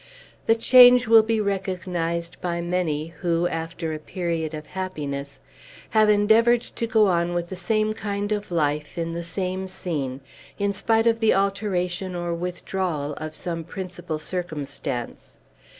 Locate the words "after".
3.47-3.93